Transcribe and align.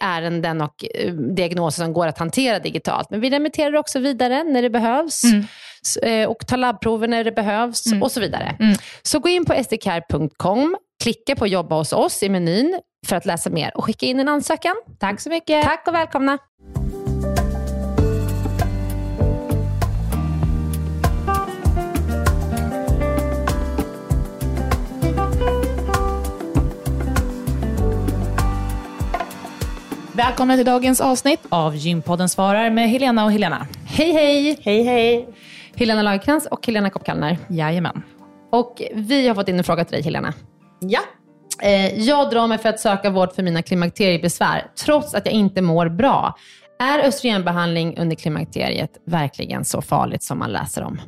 ärenden 0.00 0.60
och 0.60 0.84
eh, 0.94 1.12
diagnoser 1.12 1.84
som 1.84 1.92
går 1.92 2.06
att 2.06 2.18
hantera 2.18 2.58
digitalt. 2.58 3.10
Men 3.10 3.20
vi 3.20 3.30
remitterar 3.30 3.76
också 3.76 3.98
vidare 3.98 4.44
när 4.44 4.62
det 4.62 4.70
behövs 4.70 5.24
mm. 5.24 5.46
Eh, 6.02 6.28
och 6.28 6.46
tar 6.46 6.56
labbprover 6.56 7.08
när 7.08 7.24
det 7.24 7.32
behövs 7.32 7.86
mm. 7.86 8.02
och 8.02 8.12
så 8.12 8.20
vidare. 8.20 8.56
Mm. 8.60 8.76
Så 9.02 9.18
gå 9.18 9.28
in 9.28 9.44
på 9.44 9.62
sdcare.com, 9.64 10.76
klicka 11.02 11.36
på 11.36 11.46
jobba 11.46 11.76
hos 11.76 11.92
oss 11.92 12.22
i 12.22 12.28
menyn 12.28 12.80
för 13.06 13.16
att 13.16 13.26
läsa 13.26 13.50
mer 13.50 13.76
och 13.76 13.84
skicka 13.84 14.06
in 14.06 14.20
en 14.20 14.28
ansökan. 14.28 14.74
Tack 14.98 15.20
så 15.20 15.30
mycket. 15.30 15.64
Tack 15.64 15.84
och 15.86 15.94
välkomna. 15.94 16.38
Välkomna 30.16 30.56
till 30.56 30.66
dagens 30.66 31.00
avsnitt 31.00 31.40
av 31.48 31.76
Gympodden 31.76 32.28
svarar 32.28 32.70
med 32.70 32.90
Helena 32.90 33.24
och 33.24 33.32
Helena. 33.32 33.66
Hej 33.86 34.12
hej! 34.12 34.58
Hej 34.62 34.82
hej! 34.82 35.28
Helena 35.74 36.02
Lagercrantz 36.02 36.46
och 36.46 36.66
Helena 36.66 36.90
Kopp-Kallner. 36.90 37.38
Jajamän. 37.48 38.02
Och 38.52 38.82
vi 38.94 39.28
har 39.28 39.34
fått 39.34 39.48
in 39.48 39.58
en 39.58 39.64
fråga 39.64 39.84
till 39.84 39.92
dig 39.92 40.02
Helena. 40.02 40.34
Ja. 40.80 41.00
Eh, 41.62 42.00
jag 42.00 42.30
drar 42.30 42.46
mig 42.46 42.58
för 42.58 42.68
att 42.68 42.80
söka 42.80 43.10
vård 43.10 43.32
för 43.32 43.42
mina 43.42 43.62
klimakteriebesvär, 43.62 44.66
trots 44.84 45.14
att 45.14 45.26
jag 45.26 45.34
inte 45.34 45.62
mår 45.62 45.88
bra. 45.88 46.34
Är 46.78 46.98
östrogenbehandling 46.98 47.98
under 47.98 48.16
klimakteriet 48.16 48.90
verkligen 49.06 49.64
så 49.64 49.82
farligt 49.82 50.22
som 50.22 50.38
man 50.38 50.52
läser 50.52 50.82
om? 50.82 51.00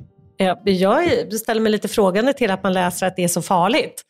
Jag 0.65 1.33
ställer 1.33 1.61
mig 1.61 1.73
lite 1.73 1.89
frågande 1.89 2.33
till 2.33 2.51
att 2.51 2.63
man 2.63 2.73
läser 2.73 3.07
att 3.07 3.17
det 3.17 3.25
är 3.25 3.29
så 3.29 3.43
farligt. 3.43 4.05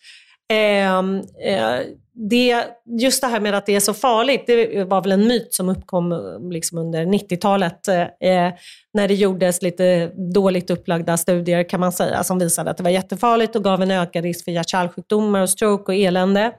Ehm, 0.49 1.17
eh, 1.45 1.81
det, 2.13 2.65
just 3.01 3.21
det 3.21 3.27
här 3.27 3.41
med 3.41 3.55
att 3.55 3.67
det 3.67 3.77
är 3.77 3.81
så 3.81 3.95
farligt, 3.95 4.47
det 4.47 4.85
var 4.85 5.03
väl 5.03 5.13
en 5.13 5.29
myt 5.29 5.55
som 5.55 5.69
uppkom 5.69 6.13
eh, 6.13 6.51
liksom 6.51 6.79
under 6.79 7.07
90-talet 7.07 7.89
eh, 7.89 8.01
eh, 8.01 8.53
när 8.93 9.09
det 9.09 9.15
gjordes 9.15 9.63
lite 9.63 10.07
dåligt 10.35 10.71
upplagda 10.71 11.17
studier 11.17 11.69
kan 11.69 11.81
man 11.81 11.93
säga 11.93 12.25
som 12.25 12.39
visade 12.39 12.71
att 12.71 12.77
det 12.77 12.83
var 12.83 12.91
jättefarligt 12.91 13.57
och 13.57 13.65
gav 13.65 13.83
en 13.83 13.91
ökad 13.91 14.25
risk 14.25 14.45
för 14.45 14.53
hjärt-kärlsjukdomar 14.53 15.43
och 15.43 15.51
stroke 15.51 15.93
och 15.93 15.99
elände. 15.99 16.53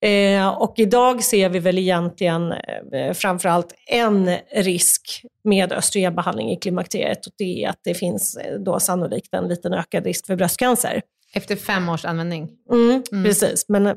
Eh, 0.00 0.48
och 0.48 0.74
idag 0.76 1.22
ser 1.22 1.48
vi 1.48 1.58
väl 1.58 1.78
egentligen 1.78 2.52
eh, 2.92 3.12
framförallt 3.12 3.74
en 3.86 4.36
risk 4.52 5.22
med 5.44 5.72
östrogenbehandling 5.72 6.50
i 6.50 6.56
klimakteriet 6.56 7.26
och 7.26 7.32
det 7.38 7.64
är 7.64 7.68
att 7.68 7.80
det 7.84 7.94
finns 7.94 8.36
eh, 8.36 8.58
då 8.58 8.80
sannolikt 8.80 9.34
en 9.34 9.48
liten 9.48 9.72
ökad 9.72 10.04
risk 10.04 10.26
för 10.26 10.36
bröstcancer. 10.36 11.02
Efter 11.36 11.56
fem 11.56 11.88
års 11.88 12.04
användning? 12.04 12.48
Mm, 12.72 13.02
mm. 13.12 13.24
Precis, 13.24 13.64
men 13.68 13.86
mm, 13.86 13.96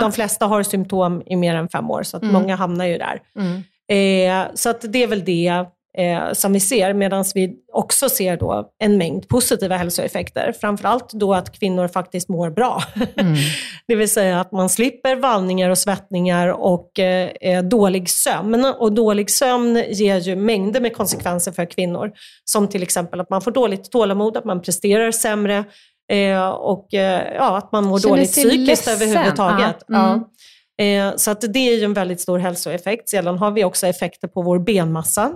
de 0.00 0.12
flesta 0.12 0.46
har 0.46 0.62
symptom 0.62 1.22
i 1.26 1.36
mer 1.36 1.54
än 1.54 1.68
fem 1.68 1.90
år, 1.90 2.02
så 2.02 2.16
att 2.16 2.22
mm. 2.22 2.34
många 2.34 2.56
hamnar 2.56 2.84
ju 2.84 2.98
där. 2.98 3.20
Mm. 3.36 3.62
Eh, 3.92 4.50
så 4.54 4.70
att 4.70 4.92
det 4.92 5.02
är 5.02 5.06
väl 5.06 5.24
det 5.24 5.64
eh, 5.98 6.32
som 6.32 6.52
vi 6.52 6.60
ser, 6.60 6.94
medan 6.94 7.24
vi 7.34 7.54
också 7.72 8.08
ser 8.08 8.36
då 8.36 8.70
en 8.78 8.98
mängd 8.98 9.28
positiva 9.28 9.76
hälsoeffekter. 9.76 10.54
Framförallt 10.60 11.10
då 11.12 11.34
att 11.34 11.58
kvinnor 11.58 11.88
faktiskt 11.88 12.28
mår 12.28 12.50
bra. 12.50 12.82
Mm. 13.16 13.34
det 13.88 13.94
vill 13.94 14.10
säga 14.10 14.40
att 14.40 14.52
man 14.52 14.68
slipper 14.68 15.16
vallningar 15.16 15.70
och 15.70 15.78
svettningar 15.78 16.48
och 16.48 16.98
eh, 16.98 17.30
eh, 17.40 17.62
dålig 17.62 18.10
sömn. 18.10 18.64
Och 18.64 18.92
dålig 18.92 19.30
sömn 19.30 19.84
ger 19.88 20.18
ju 20.18 20.36
mängder 20.36 20.80
med 20.80 20.96
konsekvenser 20.96 21.52
för 21.52 21.64
kvinnor. 21.64 22.12
Som 22.44 22.68
till 22.68 22.82
exempel 22.82 23.20
att 23.20 23.30
man 23.30 23.42
får 23.42 23.50
dåligt 23.50 23.90
tålamod, 23.90 24.36
att 24.36 24.44
man 24.44 24.62
presterar 24.62 25.10
sämre, 25.10 25.64
Eh, 26.12 26.48
och 26.48 26.94
eh, 26.94 27.34
ja, 27.34 27.56
att 27.58 27.72
man 27.72 27.84
mår 27.84 27.98
Känner 27.98 28.16
dåligt 28.16 28.32
psykiskt 28.32 28.86
ledsen. 28.86 28.94
överhuvudtaget. 28.94 29.76
Ja. 29.88 30.12
Mm. 30.12 30.24
Ja. 30.76 30.84
Eh, 30.84 31.16
så 31.16 31.30
att 31.30 31.40
det 31.40 31.58
är 31.58 31.76
ju 31.78 31.84
en 31.84 31.94
väldigt 31.94 32.20
stor 32.20 32.38
hälsoeffekt. 32.38 33.08
Sedan 33.08 33.38
har 33.38 33.50
vi 33.50 33.64
också 33.64 33.86
effekter 33.86 34.28
på 34.28 34.42
vår 34.42 34.58
benmassa. 34.58 35.32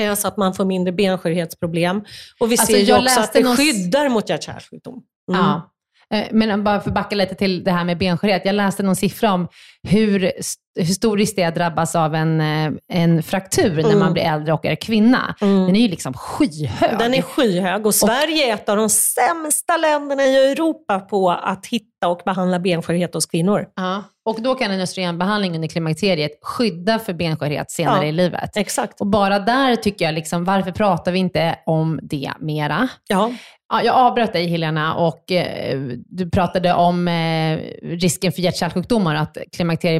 eh, 0.00 0.14
så 0.14 0.28
att 0.28 0.36
man 0.36 0.54
får 0.54 0.64
mindre 0.64 0.92
benskörhetsproblem. 0.92 2.04
Och 2.40 2.52
vi 2.52 2.54
Alltså, 2.54 2.66
ser 2.66 2.78
ju 2.80 2.94
också 2.96 3.20
att 3.20 3.32
det 3.32 3.40
någon- 3.42 3.56
skyddar 3.56 4.08
mot 4.08 4.28
hjärt-kärlsjukdom. 4.28 5.02
Mm. 5.32 5.40
Ja. 5.40 5.70
Eh, 6.10 6.24
Men 6.32 6.64
bara 6.64 6.80
för 6.80 6.90
att 6.90 6.94
backa 6.94 7.16
lite 7.16 7.34
till 7.34 7.64
det 7.64 7.70
här 7.70 7.84
med 7.84 7.98
benskörhet. 7.98 8.42
Jag 8.44 8.54
läste 8.54 8.82
någon 8.82 8.96
siffra 8.96 9.32
om 9.32 9.48
hur, 9.88 10.32
hur 10.78 10.84
stor 10.84 11.16
risk 11.16 11.36
det 11.36 11.42
är 11.42 11.48
att 11.48 11.54
drabbas 11.54 11.96
av 11.96 12.14
en, 12.14 12.40
eh, 12.40 12.72
en 12.92 13.22
fraktur 13.22 13.70
när 13.76 13.84
Mm. 13.84 13.98
man 13.98 14.12
blir 14.12 14.22
äldre 14.22 14.52
och 14.52 14.64
är 14.66 14.74
kvinna. 14.74 15.34
Mm. 15.40 15.66
Den 15.66 15.76
är 15.76 15.80
ju 15.80 15.88
liksom 15.88 16.14
skyhög. 16.14 16.98
Den 16.98 17.14
är 17.14 17.22
skyhög 17.22 17.86
och 17.86 17.94
Sverige 17.94 18.50
är 18.50 18.54
ett 18.54 18.68
av 18.68 18.76
de 18.76 18.88
sämsta 18.90 19.76
länderna 19.76 20.22
i 20.24 20.52
Europa 20.52 21.00
på 21.00 21.30
att 21.30 21.66
hitta 21.66 22.08
och 22.08 22.20
behandla 22.24 22.58
benskörhet 22.58 23.14
hos 23.14 23.26
kvinnor. 23.26 23.66
ja. 23.76 24.02
Och 24.26 24.42
då 24.42 24.54
kan 24.54 24.70
en 24.70 24.80
östrogenbehandling 24.80 25.54
under 25.54 25.68
klimakteriet 25.68 26.30
skydda 26.42 26.98
för 26.98 27.12
benskörhet 27.12 27.70
senare 27.70 27.96
Ja. 28.04 28.08
i 28.08 28.12
livet. 28.12 28.56
Exakt. 28.56 29.00
Och 29.00 29.06
bara 29.06 29.38
där 29.38 29.76
tycker 29.76 30.04
jag, 30.04 30.14
liksom, 30.14 30.44
varför 30.44 30.70
pratar 30.72 31.12
vi 31.12 31.18
inte 31.18 31.58
om 31.66 32.00
det 32.02 32.32
mera? 32.40 32.88
Ja. 33.08 33.32
Ja, 33.74 33.82
jag 33.82 33.94
avbröt 33.94 34.32
dig 34.32 34.46
Helena 34.46 34.94
och 34.94 35.32
eh, 35.32 35.80
du 36.06 36.30
pratade 36.30 36.74
om 36.74 37.08
eh, 37.08 37.58
risken 37.82 38.32
för 38.32 38.42
hjärt-kärlsjukdomar, 38.42 39.14
att 39.14 39.38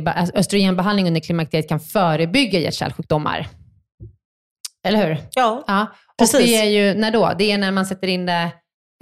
alltså 0.07 0.37
östrogenbehandling 0.37 1.07
under 1.07 1.21
klimakteriet 1.21 1.69
kan 1.69 1.81
förebygga 1.81 2.59
hjärt-kärlsjukdomar. 2.59 3.47
Eller 4.87 5.07
hur? 5.07 5.17
ja. 5.35 5.65
Ja. 5.67 5.83
Och 5.83 6.19
Precis. 6.19 6.41
det 6.41 6.57
är 6.57 6.65
ju 6.65 6.95
när 6.95 7.11
då? 7.11 7.33
Det 7.39 7.53
är 7.53 7.59
när 7.59 7.71
man 7.71 7.87
sätter 7.87 8.09
in 8.09 8.27
det 8.27 8.51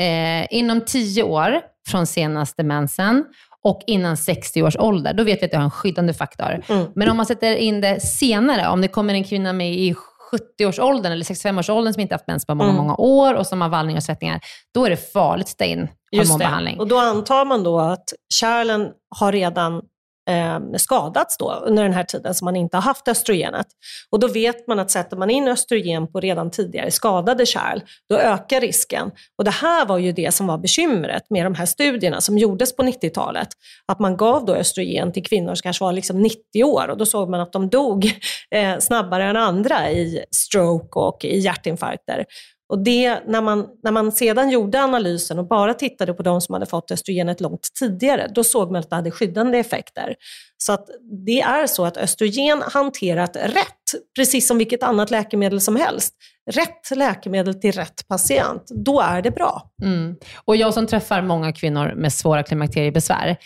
eh, 0.02 0.46
inom 0.50 0.80
10 0.80 1.22
år 1.22 1.60
från 1.88 2.06
senaste 2.06 2.62
mensen 2.62 3.24
och 3.64 3.80
innan 3.86 4.16
60 4.16 4.62
års 4.62 4.76
ålder. 4.76 5.14
Då 5.14 5.24
vet 5.24 5.42
vi 5.42 5.44
att 5.44 5.50
det 5.50 5.56
har 5.56 5.64
en 5.64 5.70
skyddande 5.70 6.14
faktor. 6.14 6.62
Mm. 6.68 6.86
Men 6.94 7.10
om 7.10 7.16
man 7.16 7.26
sätter 7.26 7.56
in 7.56 7.80
det 7.80 8.00
senare, 8.00 8.68
om 8.68 8.80
det 8.80 8.88
kommer 8.88 9.14
en 9.14 9.24
kvinna 9.24 9.52
med 9.52 9.74
i 9.74 9.94
70-årsåldern 10.32 11.12
eller 11.12 11.24
65-årsåldern 11.24 11.92
som 11.92 12.00
inte 12.00 12.14
haft 12.14 12.26
mens 12.26 12.46
på 12.46 12.54
många, 12.54 12.70
Mm. 12.70 12.82
många 12.82 12.96
år 12.96 13.34
och 13.34 13.46
som 13.46 13.60
har 13.60 13.68
vallningar 13.68 13.98
och 13.98 14.02
svettningar, 14.04 14.40
då 14.74 14.84
är 14.86 14.90
det 14.90 15.12
farligt 15.12 15.44
att 15.44 15.48
sätta 15.50 15.64
in 15.64 15.88
Just 16.12 16.30
hormonbehandling. 16.30 16.76
det. 16.76 16.82
Och 16.82 16.88
då 16.88 16.98
antar 16.98 17.44
man 17.44 17.62
då 17.62 17.80
att 17.80 18.04
kärlen 18.34 18.88
har 19.16 19.32
redan 19.32 19.82
eh, 20.30 20.60
skadats 20.76 21.36
då 21.38 21.52
under 21.52 21.82
den 21.82 21.92
här 21.92 22.04
tiden 22.04 22.34
som 22.34 22.44
man 22.44 22.56
inte 22.56 22.76
har 22.76 22.82
haft 22.82 23.08
östrogenet. 23.08 23.66
Och 24.10 24.20
då 24.20 24.28
vet 24.28 24.66
man 24.66 24.78
att 24.78 24.90
sätter 24.90 25.16
man 25.16 25.30
in 25.30 25.48
östrogen 25.48 26.12
på 26.12 26.20
redan 26.20 26.50
tidigare 26.50 26.90
skadade 26.90 27.46
kärl, 27.46 27.80
då 28.08 28.16
ökar 28.16 28.60
risken. 28.60 29.10
Och 29.38 29.44
det 29.44 29.50
här 29.50 29.86
var 29.86 29.98
ju 29.98 30.12
det 30.12 30.34
som 30.34 30.46
var 30.46 30.58
bekymret 30.58 31.22
med 31.30 31.46
de 31.46 31.54
här 31.54 31.66
studierna 31.66 32.20
som 32.20 32.38
gjordes 32.38 32.76
på 32.76 32.82
90-talet. 32.82 33.48
Att 33.86 33.98
man 33.98 34.16
gav 34.16 34.44
då 34.44 34.54
östrogen 34.54 35.12
till 35.12 35.24
kvinnor 35.24 35.54
som 35.54 35.62
kanske 35.62 35.84
var 35.84 35.92
liksom 35.92 36.22
90 36.22 36.64
år 36.64 36.88
och 36.88 36.98
då 36.98 37.06
såg 37.06 37.30
man 37.30 37.40
att 37.40 37.52
de 37.52 37.68
dog 37.68 38.04
eh, 38.54 38.78
snabbare 38.78 39.24
än 39.24 39.36
andra 39.36 39.90
i 39.90 40.24
stroke 40.30 40.98
och 40.98 41.24
i 41.24 41.38
hjärtinfarkter. 41.38 42.24
Och 42.72 42.78
det, 42.78 43.20
när, 43.26 43.40
man, 43.42 43.66
när 43.82 43.90
man 43.90 44.12
sedan 44.12 44.50
gjorde 44.50 44.82
analysen 44.82 45.38
och 45.38 45.48
bara 45.48 45.74
tittade 45.74 46.14
på 46.14 46.22
de 46.22 46.40
som 46.40 46.52
hade 46.52 46.66
fått 46.66 46.90
östrogenet 46.90 47.40
långt 47.40 47.68
tidigare, 47.78 48.30
då 48.34 48.44
såg 48.44 48.72
man 48.72 48.80
att 48.80 48.90
det 48.90 48.96
hade 48.96 49.10
skyddande 49.10 49.58
effekter. 49.58 50.14
Så 50.58 50.72
att 50.72 50.86
det 51.26 51.40
är 51.40 51.66
så 51.66 51.84
att 51.84 51.96
östrogen 51.96 52.62
hanterat 52.72 53.36
rätt, 53.36 54.02
precis 54.16 54.48
som 54.48 54.58
vilket 54.58 54.82
annat 54.82 55.10
läkemedel 55.10 55.60
som 55.60 55.76
helst, 55.76 56.14
rätt 56.50 56.96
läkemedel 56.98 57.54
till 57.54 57.72
rätt 57.72 58.08
patient, 58.08 58.62
då 58.84 59.00
är 59.00 59.22
det 59.22 59.30
bra. 59.30 59.70
Mm. 59.82 60.16
Och 60.44 60.56
jag 60.56 60.74
som 60.74 60.86
träffar 60.86 61.22
många 61.22 61.52
kvinnor 61.52 61.92
med 61.96 62.12
svåra 62.12 62.42
klimakteriebesvär, 62.42 63.36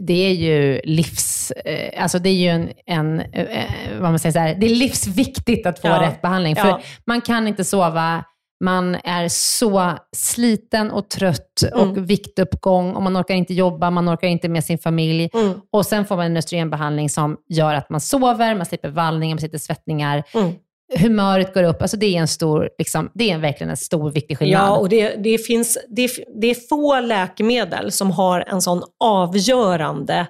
det 0.00 0.26
är 0.26 0.32
ju 0.32 0.80
livs... 0.84 1.50
Eh, 1.50 2.02
alltså 2.02 2.18
det 2.18 2.28
är 2.28 2.34
ju 2.34 2.48
en... 2.48 2.70
en 2.86 3.20
eh, 3.20 3.64
vad 4.00 4.10
man 4.10 4.18
säger 4.18 4.32
så 4.32 4.38
här, 4.38 4.54
det 4.54 4.66
är 4.66 4.74
livsviktigt 4.74 5.66
att 5.66 5.78
få 5.80 5.88
Ja. 5.88 6.02
rätt 6.02 6.22
behandling. 6.22 6.56
För 6.56 6.68
Ja. 6.68 6.80
man 7.06 7.20
kan 7.20 7.48
inte 7.48 7.64
sova, 7.64 8.24
man 8.64 8.94
är 8.94 9.28
så 9.28 9.92
sliten 10.16 10.90
och 10.90 11.10
trött 11.10 11.42
Mm. 11.72 11.90
och 11.90 12.10
viktuppgång 12.10 12.92
och 12.94 13.02
man 13.02 13.16
orkar 13.20 13.34
inte 13.34 13.54
jobba, 13.54 13.90
man 13.90 14.08
orkar 14.14 14.28
inte 14.28 14.48
med 14.48 14.64
sin 14.64 14.78
familj. 14.78 15.30
Mm. 15.34 15.60
Och 15.72 15.86
sen 15.86 16.04
får 16.06 16.16
man 16.16 16.26
en 16.26 16.36
östrogenbehandling 16.36 17.10
som 17.10 17.36
gör 17.48 17.74
att 17.74 17.90
man 17.90 18.00
sover, 18.00 18.54
man 18.54 18.66
slipper 18.66 18.88
vallningar, 18.88 19.34
man 19.34 19.40
slipper 19.40 19.58
svettningar. 19.58 20.22
Mm. 20.34 20.52
Humöret 20.98 21.54
går 21.54 21.62
upp. 21.62 21.82
Alltså 21.82 21.96
det 21.96 22.06
är 22.06 22.20
en 22.20 22.28
stor, 22.28 22.70
liksom, 22.78 23.10
det 23.14 23.30
är 23.30 23.38
verkligen 23.38 23.70
en 23.70 23.76
stor 23.76 24.10
viktig 24.10 24.38
skillnad. 24.38 24.62
Ja, 24.62 24.76
och 24.76 24.88
det, 24.88 25.16
det, 25.16 25.38
finns, 25.38 25.78
det, 25.88 26.10
det 26.40 26.46
är 26.46 26.68
få 26.68 27.00
läkemedel 27.00 27.92
som 27.92 28.10
har 28.10 28.40
en 28.40 28.62
sån 28.62 28.82
avgörande, 29.04 30.26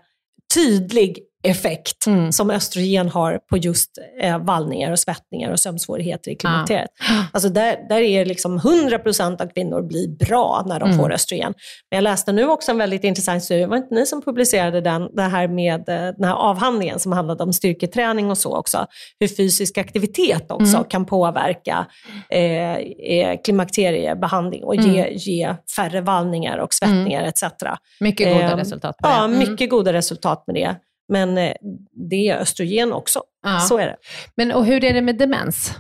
tydlig 0.55 1.19
effekt 1.51 2.07
Mm. 2.07 2.33
som 2.33 2.51
östrogen 2.51 3.09
har 3.09 3.39
på 3.51 3.57
just 3.57 3.91
eh, 4.21 4.39
vallningar 4.39 4.93
och 4.93 4.99
svettningar 4.99 5.51
och 5.51 5.61
sömnsvårigheter 5.61 6.31
i 6.31 6.35
klimakteriet. 6.37 6.91
Alltså 7.33 7.49
där, 7.49 7.77
där 7.89 8.01
är 8.01 8.25
liksom 8.25 8.59
100% 8.61 9.43
av 9.43 9.47
kvinnor 9.47 9.83
blir 9.83 10.09
bra 10.27 10.63
när 10.67 10.81
de 10.81 10.87
Mm. 10.91 10.99
får 10.99 11.13
östrogen. 11.13 11.55
Men 11.91 11.97
jag 11.97 12.03
läste 12.03 12.33
nu 12.33 12.49
också 12.49 12.71
en 12.71 12.79
väldigt 12.79 13.05
intressant 13.05 13.45
studie, 13.45 13.61
det 13.61 13.67
var 13.67 13.77
inte 13.77 13.95
ni 13.95 14.07
som 14.07 14.23
publicerade 14.23 14.81
den, 14.81 15.09
det 15.17 15.23
här 15.23 15.49
med 15.49 15.89
eh, 15.89 16.15
den 16.17 16.25
här 16.25 16.35
avhandlingen 16.35 16.99
som 16.99 17.13
handlade 17.13 17.43
om 17.43 17.53
styrketräning 17.53 18.31
och 18.31 18.39
så 18.39 18.57
också. 18.57 18.87
Hur 19.21 19.29
fysisk 19.29 19.79
aktivitet 19.79 20.51
också 20.51 20.77
Mm. 20.77 20.89
kan 20.89 21.05
påverka 21.07 21.87
eh, 22.31 22.75
eh, 22.77 23.41
klimakteriebehandling 23.45 24.65
och 24.65 24.75
ge, 24.77 25.09
ge 25.11 25.55
färre 25.77 26.01
vallningar 26.01 26.59
och 26.59 26.75
svettningar 26.75 27.23
etc. 27.25 27.43
Mycket 28.01 28.33
goda 28.35 28.51
Ehm, 28.53 28.59
resultat 28.59 28.97
på 28.97 29.09
Ja, 29.09 29.19
det. 29.19 29.25
Mm. 29.25 29.39
mycket 29.39 29.71
goda 29.71 29.93
resultat 29.93 30.45
med 30.47 30.55
det. 30.57 30.77
Men 31.09 31.39
eh, 31.39 31.53
det 32.11 32.29
är 32.29 32.37
östrogen 32.39 32.93
också. 32.93 33.23
Ja. 33.43 33.61
Så 33.61 33.79
är 33.79 33.87
det. 33.87 33.97
Men 34.37 34.53
och 34.53 34.67
hur 34.67 34.85
är 34.85 34.95
det 34.95 35.03
med 35.03 35.19
demens? 35.19 35.73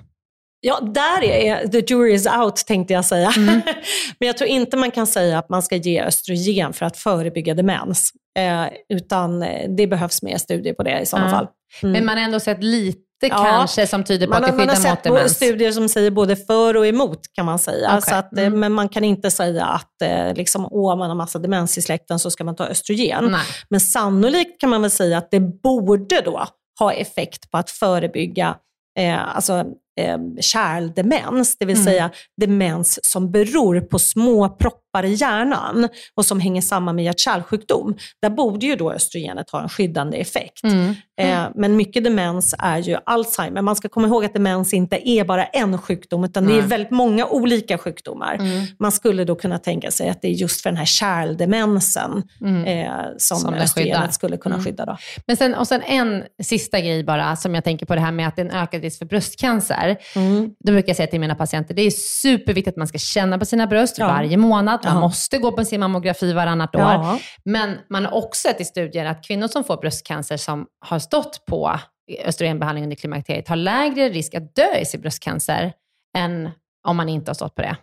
Ja, 0.60 0.80
där 0.80 1.24
är 1.24 1.68
the 1.68 1.94
jury 1.94 2.12
is 2.14 2.26
out 2.26 2.56
tänkte 2.56 2.94
jag 2.94 3.04
säga. 3.04 3.32
Mm. 3.36 3.60
Men 4.18 4.26
jag 4.26 4.36
tror 4.36 4.50
inte 4.50 4.76
man 4.76 4.90
kan 4.90 5.06
säga 5.06 5.38
att 5.38 5.48
man 5.48 5.62
ska 5.62 5.76
ge 5.76 6.00
östrogen 6.02 6.72
för 6.72 6.86
att 6.86 6.96
förebygga 6.96 7.54
demens. 7.54 8.12
Eh, 8.38 8.64
utan 8.96 9.42
eh, 9.42 9.70
det 9.76 9.86
behövs 9.86 10.22
mer 10.22 10.38
studier 10.38 10.74
på 10.74 10.82
det 10.82 11.00
i 11.00 11.06
sådana 11.06 11.26
Ja. 11.28 11.32
fall. 11.36 11.46
Mm. 11.82 11.92
Men 11.92 12.04
man 12.04 12.16
har 12.18 12.24
ändå 12.24 12.40
sett 12.40 12.62
lite 12.62 13.00
Ja. 13.20 13.28
kanske 13.44 13.86
som 13.86 14.04
tyder 14.04 14.26
på 14.26 14.30
Man 14.30 14.44
att 14.44 14.50
har, 14.50 14.52
det 14.52 14.58
man 14.58 14.68
har 14.68 14.76
skyddar 14.76 14.90
mot 14.90 14.98
sett 14.98 15.08
på 15.10 15.14
demens. 15.16 15.36
studier 15.36 15.72
som 15.72 15.88
säger 15.88 16.10
både 16.10 16.36
för 16.36 16.76
och 16.76 16.86
emot 16.86 17.20
kan 17.32 17.46
man 17.46 17.58
säga. 17.58 17.88
Okej. 17.88 18.02
Så 18.02 18.14
att, 18.14 18.38
eh, 18.38 18.46
Mm. 18.46 18.60
Men 18.60 18.72
man 18.72 18.88
kan 18.88 19.04
inte 19.04 19.30
säga 19.30 19.64
att 19.64 20.02
eh, 20.02 20.34
liksom, 20.34 20.68
åh, 20.70 20.96
man 20.96 21.08
har 21.08 21.14
massa 21.16 21.38
demens 21.38 21.78
i 21.78 21.82
släkten 21.82 22.18
så 22.18 22.30
ska 22.30 22.44
man 22.44 22.56
ta 22.56 22.64
östrogen. 22.66 23.24
Nej. 23.30 23.40
Men 23.68 23.80
sannolikt 23.80 24.60
kan 24.60 24.70
man 24.70 24.82
väl 24.82 24.90
säga 24.90 25.18
att 25.18 25.30
det 25.30 25.40
borde 25.40 26.20
då 26.20 26.44
ha 26.78 26.92
effekt 26.92 27.50
på 27.50 27.58
att 27.58 27.70
förebygga 27.70 28.56
eh, 28.98 29.36
alltså, 29.36 29.64
eh, 30.00 30.18
kärldemens, 30.40 31.58
det 31.58 31.64
vill 31.64 31.76
Mm. 31.76 31.84
säga 31.86 32.10
demens 32.40 32.98
som 33.02 33.30
beror 33.30 33.80
på 33.80 33.98
små 33.98 34.48
proppar 34.48 35.04
i 35.04 35.12
hjärnan 35.14 35.88
och 36.14 36.26
som 36.26 36.40
hänger 36.40 36.60
samman 36.62 36.96
med 36.96 37.04
hjärt-kärlsjukdom. 37.04 37.96
Där 38.22 38.30
borde 38.30 38.66
ju 38.66 38.76
då 38.76 38.92
östrogenet 38.92 39.50
ha 39.50 39.62
en 39.62 39.68
skyddande 39.68 40.16
effekt. 40.16 40.64
Mm. 40.64 40.94
Eh, 41.20 41.44
men 41.54 41.76
mycket 41.76 42.04
demens 42.04 42.54
är 42.58 42.78
ju 42.78 42.96
Alzheimer. 43.06 43.62
Man 43.62 43.76
ska 43.76 43.88
komma 43.88 44.06
ihåg 44.08 44.24
att 44.24 44.32
demens 44.34 44.74
inte 44.74 45.08
är 45.08 45.24
bara 45.24 45.44
en 45.46 45.78
sjukdom, 45.78 46.24
utan 46.24 46.46
det 46.46 46.58
är 46.58 46.62
väldigt 46.62 46.90
många 46.90 47.26
olika 47.26 47.78
sjukdomar. 47.78 48.34
Mm. 48.34 48.66
Man 48.78 48.92
skulle 48.92 49.24
då 49.24 49.34
kunna 49.34 49.58
tänka 49.58 49.90
sig 49.90 50.08
att 50.08 50.22
det 50.22 50.28
är 50.28 50.32
just 50.32 50.60
för 50.60 50.70
den 50.70 50.76
här 50.76 50.84
kärldemensen 50.84 52.22
Mm. 52.40 52.64
eh, 52.64 52.92
som, 53.18 53.38
Som 53.38 53.54
östrogenet 53.54 54.14
skulle 54.14 54.36
kunna 54.36 54.54
Mm. 54.54 54.64
skydda. 54.64 54.84
Då. 54.84 54.96
Men 55.26 55.36
sen, 55.36 55.54
och 55.54 55.68
sen 55.68 55.82
en 55.82 56.22
sista 56.42 56.80
grej 56.80 57.04
bara, 57.04 57.36
som 57.36 57.54
jag 57.54 57.64
tänker 57.64 57.86
på 57.86 57.94
det 57.94 58.00
här 58.00 58.12
med 58.12 58.28
att 58.28 58.36
det 58.36 58.42
är 58.42 58.46
en 58.46 58.50
ökad 58.62 58.82
risk 58.82 58.98
för 58.98 59.06
bröstcancer. 59.06 59.85
Mm. 60.16 60.50
Då 60.64 60.72
brukar 60.72 60.88
jag 60.88 60.96
säga 60.96 61.06
till 61.06 61.20
mina 61.20 61.34
patienter, 61.34 61.74
det 61.74 61.82
är 61.82 61.90
superviktigt 61.90 62.68
att 62.68 62.76
man 62.76 62.86
ska 62.88 62.98
känna 62.98 63.38
på 63.38 63.44
sina 63.44 63.66
bröst 63.66 63.98
Ja. 63.98 64.06
varje 64.06 64.36
månad. 64.36 64.80
Man 64.84 64.94
Ja. 64.94 65.00
måste 65.00 65.38
gå 65.38 65.52
på 65.52 65.64
sin 65.64 65.80
mammografi 65.80 66.32
varannat 66.32 66.74
år. 66.76 66.80
Ja. 66.82 67.18
Men 67.44 67.78
man 67.90 68.04
har 68.04 68.12
också 68.14 68.48
sett 68.48 68.60
i 68.60 68.64
studier 68.64 69.04
att 69.04 69.24
kvinnor 69.26 69.48
som 69.48 69.64
får 69.64 69.76
bröstcancer 69.76 70.36
som 70.36 70.66
har 70.80 70.98
stått 70.98 71.44
på 71.46 71.78
östrogenbehandling 72.24 72.84
under 72.84 72.96
klimakteriet 72.96 73.48
har 73.48 73.56
lägre 73.56 74.08
risk 74.08 74.34
att 74.34 74.54
dö 74.54 74.78
i 74.80 74.84
sin 74.84 75.00
bröstcancer 75.00 75.72
än 76.18 76.50
om 76.88 76.96
man 76.96 77.08
inte 77.08 77.30
har 77.30 77.34
stått 77.34 77.54
på 77.54 77.62
det. 77.62 77.76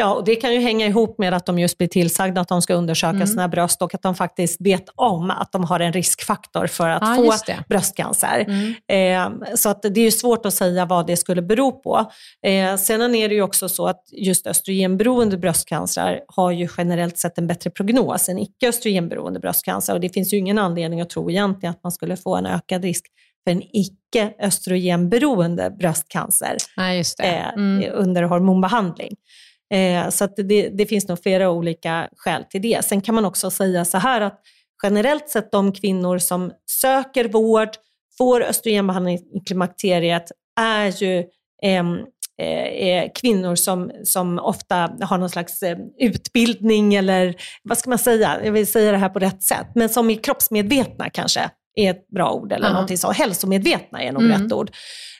Ja, 0.00 0.14
och 0.14 0.24
det 0.24 0.36
kan 0.36 0.54
ju 0.54 0.60
hänga 0.60 0.86
ihop 0.86 1.18
med 1.18 1.34
att 1.34 1.46
de 1.46 1.58
just 1.58 1.78
blir 1.78 1.88
tillsagda 1.88 2.40
att 2.40 2.48
de 2.48 2.62
ska 2.62 2.74
undersöka 2.74 3.10
Mm. 3.16 3.26
sina 3.26 3.48
bröst 3.48 3.82
och 3.82 3.94
att 3.94 4.02
de 4.02 4.14
faktiskt 4.14 4.60
vet 4.60 4.84
om 4.94 5.30
att 5.30 5.52
de 5.52 5.64
har 5.64 5.80
en 5.80 5.92
riskfaktor 5.92 6.66
för 6.66 6.88
att 6.88 7.02
Ja, 7.02 7.14
få 7.16 7.62
bröstcancer. 7.68 8.44
Mm. 8.48 8.74
Eh, 9.42 9.54
så 9.56 9.68
att 9.68 9.82
det 9.82 10.00
är 10.00 10.04
ju 10.04 10.10
svårt 10.10 10.46
att 10.46 10.54
säga 10.54 10.84
vad 10.86 11.06
det 11.06 11.16
skulle 11.16 11.42
bero 11.42 11.72
på. 11.72 12.10
Eh, 12.46 12.76
sen 12.76 13.14
är 13.14 13.28
det 13.28 13.34
ju 13.34 13.42
också 13.42 13.68
så 13.68 13.86
att 13.86 14.02
just 14.12 14.46
östrogenberoende 14.46 15.36
bröstcancer 15.38 16.20
har 16.28 16.50
ju 16.50 16.68
generellt 16.78 17.18
sett 17.18 17.38
en 17.38 17.46
bättre 17.46 17.70
prognos 17.70 18.28
än 18.28 18.38
icke-östrogenberoende 18.38 19.40
bröstcancer. 19.40 19.94
Och 19.94 20.00
det 20.00 20.08
finns 20.14 20.32
ju 20.32 20.36
ingen 20.36 20.58
anledning 20.58 21.00
att 21.00 21.10
tro 21.10 21.30
egentligen 21.30 21.70
att 21.70 21.82
man 21.82 21.92
skulle 21.92 22.16
få 22.16 22.36
en 22.36 22.46
ökad 22.46 22.82
risk 22.84 23.04
för 23.44 23.50
en 23.52 23.62
icke-östrogenberoende 23.72 25.70
bröstcancer 25.70 26.56
Ja, 26.76 26.92
just 26.92 27.18
det. 27.18 27.24
eh, 27.24 27.48
Mm. 27.48 27.90
under 27.94 28.22
hormonbehandling. 28.22 29.14
Eh, 29.74 30.08
så 30.08 30.24
att 30.24 30.36
det, 30.36 30.68
det 30.68 30.86
finns 30.86 31.08
nog 31.08 31.22
flera 31.22 31.50
olika 31.50 32.08
skäl 32.16 32.44
till 32.44 32.62
det. 32.62 32.84
Sen 32.84 33.00
kan 33.00 33.14
man 33.14 33.24
också 33.24 33.50
säga 33.50 33.84
så 33.84 33.98
här 33.98 34.20
att 34.20 34.40
generellt 34.82 35.28
sett 35.28 35.52
de 35.52 35.72
kvinnor 35.72 36.18
som 36.18 36.52
söker 36.80 37.28
vård, 37.28 37.68
får 38.18 38.42
östrogenbehandling 38.42 39.16
i 39.16 39.40
klimakteriet, 39.46 40.24
är 40.60 41.02
ju 41.02 41.18
eh, 41.62 41.84
eh, 42.40 43.10
kvinnor 43.14 43.54
som, 43.54 43.90
som 44.04 44.38
ofta 44.38 44.90
har 45.00 45.18
någon 45.18 45.30
slags 45.30 45.62
eh, 45.62 45.78
utbildning 45.98 46.94
eller 46.94 47.34
vad 47.62 47.78
ska 47.78 47.90
man 47.90 47.98
säga, 47.98 48.40
jag 48.44 48.52
vill 48.52 48.66
säga 48.66 48.92
det 48.92 48.98
här 48.98 49.08
på 49.08 49.18
rätt 49.18 49.42
sätt, 49.42 49.66
men 49.74 49.88
som 49.88 50.10
är 50.10 50.14
kroppsmedvetna 50.14 51.10
kanske 51.10 51.50
är 51.74 51.90
ett 51.90 52.08
bra 52.08 52.32
ord 52.32 52.52
eller 52.52 52.68
-huh. 52.68 52.72
någonting 52.72 52.98
så. 52.98 53.10
Hälsomedvetna 53.10 54.02
är 54.02 54.12
nog 54.12 54.22
mm. 54.22 54.42
rätt 54.42 54.52
ord. 54.52 54.70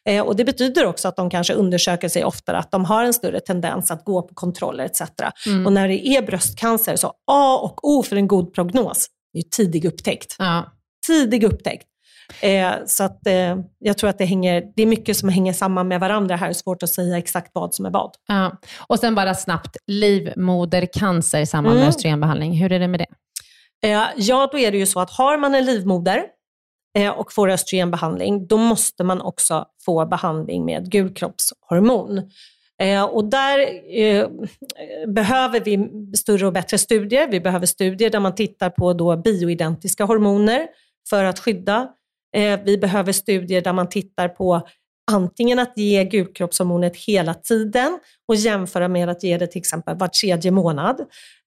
Eh, 0.04 0.22
och 0.22 0.36
det 0.36 0.44
betyder 0.44 0.86
också 0.86 1.08
att 1.08 1.16
de 1.16 1.30
kanske 1.30 1.54
undersöker 1.54 2.08
sig 2.08 2.24
oftare, 2.24 2.58
att 2.58 2.70
de 2.70 2.84
har 2.84 3.04
en 3.04 3.14
större 3.14 3.40
tendens 3.40 3.90
att 3.90 4.04
gå 4.04 4.22
på 4.22 4.34
kontroller 4.34 4.84
etc. 4.84 5.02
Mm. 5.46 5.66
Och 5.66 5.72
när 5.72 5.88
det 5.88 6.08
är 6.08 6.22
bröstcancer, 6.22 6.96
så 6.96 7.12
A 7.30 7.58
och 7.62 7.88
O 7.88 8.02
för 8.02 8.16
en 8.16 8.28
god 8.28 8.54
prognos 8.54 9.06
är 9.32 9.42
tidig 9.42 9.84
upptäckt. 9.84 10.36
Ja. 10.38 10.72
Tidig 11.06 11.44
upptäckt. 11.44 11.84
Eh, 12.40 12.72
så 12.86 13.04
att, 13.04 13.26
eh, 13.26 13.56
jag 13.78 13.98
tror 13.98 14.10
att 14.10 14.18
det, 14.18 14.24
hänger, 14.24 14.64
det 14.76 14.82
är 14.82 14.86
mycket 14.86 15.16
som 15.16 15.28
hänger 15.28 15.52
samman 15.52 15.88
med 15.88 16.00
varandra 16.00 16.36
här. 16.36 16.46
Det 16.46 16.52
är 16.52 16.54
svårt 16.54 16.82
att 16.82 16.90
säga 16.90 17.18
exakt 17.18 17.50
vad 17.54 17.74
som 17.74 17.86
är 17.86 17.90
vad. 17.90 18.10
Ja. 18.28 18.60
Och 18.86 18.98
sen 18.98 19.14
bara 19.14 19.34
snabbt, 19.34 19.76
livmodercancer 19.86 21.40
i 21.40 21.46
samband 21.46 21.74
med 21.74 21.82
mm. 21.82 21.88
östrogenbehandling. 21.88 22.52
Hur 22.52 22.72
är 22.72 22.78
det 22.78 22.88
med 22.88 23.00
det? 23.00 23.06
Eh, 23.88 24.06
ja, 24.16 24.48
då 24.52 24.58
är 24.58 24.72
det 24.72 24.78
ju 24.78 24.86
så 24.86 25.00
att 25.00 25.10
har 25.10 25.38
man 25.38 25.54
en 25.54 25.64
livmoder 25.64 26.22
Eh, 26.98 27.10
och 27.10 27.32
får 27.32 27.50
östrogenbehandling, 27.50 28.46
då 28.46 28.56
måste 28.56 29.04
man 29.04 29.20
också 29.20 29.66
få 29.84 30.06
behandling 30.06 30.64
med 30.64 30.90
gulkroppshormon. 30.90 32.30
Eh, 32.82 33.04
och 33.04 33.24
där 33.24 33.58
eh, 33.98 34.28
behöver 35.06 35.60
vi 35.60 35.88
större 36.16 36.46
och 36.46 36.52
bättre 36.52 36.78
studier. 36.78 37.28
Vi 37.28 37.40
behöver 37.40 37.66
studier 37.66 38.10
där 38.10 38.20
man 38.20 38.34
tittar 38.34 38.70
på 38.70 38.92
då 38.92 39.16
bioidentiska 39.16 40.04
hormoner 40.04 40.66
för 41.10 41.24
att 41.24 41.38
skydda 41.38 41.88
Eh, 42.36 42.60
vi 42.64 42.78
behöver 42.78 43.12
studier 43.12 43.62
där 43.62 43.72
man 43.72 43.88
tittar 43.88 44.28
på 44.28 44.68
antingen 45.10 45.58
att 45.58 45.72
ge 45.76 46.04
gulkroppshormonet 46.04 46.96
hela 46.96 47.34
tiden 47.34 47.98
och 48.28 48.34
jämföra 48.34 48.88
med 48.88 49.08
att 49.08 49.22
ge 49.22 49.38
det 49.38 49.46
till 49.46 49.58
exempel 49.58 49.96
var 49.96 50.08
tredje 50.08 50.50
månad. 50.50 51.00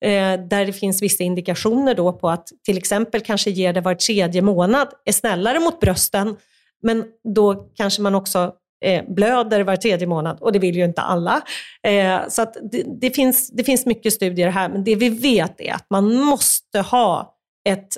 Eh, 0.05 0.39
där 0.49 0.65
det 0.65 0.73
finns 0.73 1.01
vissa 1.01 1.23
indikationer 1.23 1.95
då 1.95 2.13
på 2.13 2.29
att 2.29 2.47
till 2.65 2.77
exempel 2.77 3.21
kanske 3.21 3.49
ge 3.49 3.71
det 3.71 3.81
var 3.81 3.95
tredje 3.95 4.41
månad 4.41 4.87
är 5.05 5.11
snällare 5.11 5.59
mot 5.59 5.79
brösten, 5.79 6.35
men 6.83 7.05
då 7.35 7.55
kanske 7.75 8.01
man 8.01 8.15
också 8.15 8.53
eh, 8.85 9.03
blöder 9.07 9.63
var 9.63 9.75
tredje 9.75 10.07
månad 10.07 10.37
och 10.41 10.51
det 10.51 10.59
vill 10.59 10.75
ju 10.75 10.85
inte 10.85 11.01
alla. 11.01 11.41
Eh, 11.87 12.19
så 12.29 12.41
att 12.41 12.57
det, 12.71 12.83
det, 13.01 13.11
finns, 13.11 13.49
det 13.49 13.63
finns 13.63 13.85
mycket 13.85 14.13
studier 14.13 14.49
här, 14.49 14.69
men 14.69 14.83
det 14.83 14.95
vi 14.95 15.09
vet 15.09 15.61
är 15.61 15.73
att 15.73 15.85
man 15.89 16.15
måste 16.15 16.79
ha 16.79 17.35
ett 17.69 17.97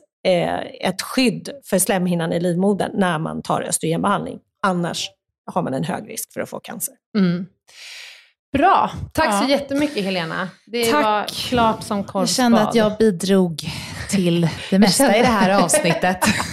ett 0.81 1.01
skydd 1.01 1.49
för 1.65 1.79
slemhinnan 1.79 2.33
i 2.33 2.39
livmodern 2.39 2.91
när 2.93 3.19
man 3.19 3.41
tar 3.41 3.61
östrogenbehandling. 3.61 4.39
Annars 4.65 5.09
har 5.45 5.63
man 5.63 5.73
en 5.73 5.83
hög 5.83 6.09
risk 6.09 6.33
för 6.33 6.41
att 6.41 6.49
få 6.49 6.59
cancer. 6.59 6.93
Mm. 7.17 7.45
Bra. 8.53 8.91
Tack 9.13 9.27
ja. 9.27 9.41
så 9.41 9.49
jättemycket 9.49 10.03
Helena. 10.03 10.49
Det 10.65 10.91
Tack. 10.91 11.03
var 11.03 11.25
klart 11.25 11.83
som 11.83 12.03
korvspad. 12.03 12.21
Jag 12.21 12.29
kände 12.29 12.61
att 12.61 12.75
jag 12.75 12.97
bidrog 12.97 13.61
till 14.09 14.49
det 14.69 14.79
mesta 14.79 15.17
i 15.17 15.21
det 15.21 15.27
här 15.27 15.63
avsnittet. 15.63 16.17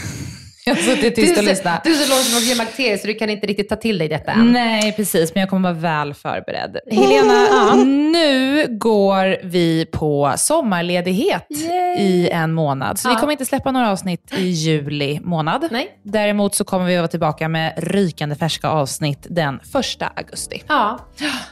Jag 0.70 0.76
har 0.76 0.82
suttit 0.82 1.14
tyst 1.14 1.38
och 1.38 1.44
lyssnat. 1.44 1.84
Du 1.84 1.90
är 1.90 1.94
så 1.94 2.10
långt 2.10 2.24
från 2.24 2.40
klimakteriet 2.40 3.00
så 3.00 3.06
du 3.06 3.14
kan 3.14 3.30
inte 3.30 3.46
riktigt 3.46 3.68
ta 3.68 3.76
till 3.76 3.98
dig 3.98 4.08
detta 4.08 4.32
än. 4.32 4.52
Nej, 4.52 4.92
precis. 4.92 5.34
Men 5.34 5.40
jag 5.40 5.50
kommer 5.50 5.72
vara 5.72 5.80
väl 5.80 6.14
förberedd. 6.14 6.78
Helena, 6.90 7.72
mm. 7.72 8.12
nu 8.12 8.66
går 8.70 9.46
vi 9.46 9.86
på 9.92 10.34
sommarledighet 10.36 11.46
Yay. 11.50 11.96
i 11.98 12.30
en 12.30 12.52
månad. 12.52 12.98
Så 12.98 13.08
ja. 13.08 13.14
vi 13.14 13.20
kommer 13.20 13.32
inte 13.32 13.44
släppa 13.44 13.70
några 13.70 13.90
avsnitt 13.90 14.32
i 14.36 14.42
juli 14.42 15.20
månad. 15.22 15.68
Nej. 15.70 15.98
Däremot 16.02 16.54
så 16.54 16.64
kommer 16.64 16.86
vi 16.86 16.96
vara 16.96 17.08
tillbaka 17.08 17.48
med 17.48 17.74
rykande 17.76 18.36
färska 18.36 18.68
avsnitt 18.68 19.26
den 19.30 19.60
första 19.72 20.06
augusti. 20.16 20.62
Ja. 20.68 20.98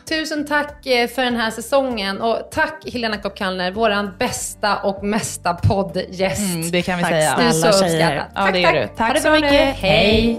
Tusen 0.09 0.47
tack 0.47 0.87
eh, 0.87 1.09
för 1.09 1.25
den 1.25 1.37
här 1.37 1.51
säsongen 1.51 2.21
och 2.21 2.49
tack 2.51 2.85
Helena 2.93 3.17
Kopp 3.17 3.37
Kallner, 3.37 3.71
vår 3.73 4.19
bästa 4.19 4.77
och 4.77 5.05
mesta 5.05 5.55
poddgäst. 5.55 6.55
Mm, 6.55 6.71
det 6.71 6.83
kan 6.83 6.97
vi 6.97 7.03
tack 7.03 7.13
säga. 7.13 7.35
Du 7.39 7.43
är 7.43 7.51
så 7.51 7.69
uppskattad. 7.69 8.17
Ja, 8.35 8.43
tack, 8.45 8.53
det 8.53 8.61
gör 8.61 8.73
du. 8.73 8.89
Tack 8.97 9.08
så 9.17 9.31
mycket. 9.31 9.53
Nu. 9.53 9.89
Hej. 9.89 10.39